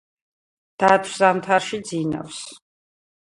დათვს 0.83 1.17
ზამთარში 1.23 1.81
ძინავს 1.91 2.41